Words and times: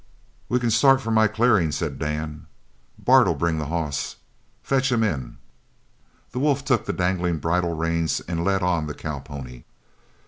"We 0.49 0.57
can 0.59 0.71
start 0.71 0.99
for 0.99 1.11
my 1.11 1.27
clearing," 1.27 1.71
said 1.71 1.99
Dan. 1.99 2.47
"Bart'll 2.97 3.33
bring 3.35 3.59
the 3.59 3.67
hoss. 3.67 4.15
Fetch 4.63 4.91
him 4.91 5.03
in." 5.03 5.37
The 6.31 6.39
wolf 6.39 6.65
took 6.65 6.85
the 6.87 6.91
dangling 6.93 7.37
bridle 7.37 7.75
reins 7.75 8.19
and 8.27 8.43
led 8.43 8.63
on 8.63 8.87
the 8.87 8.95
cowpony. 8.95 9.63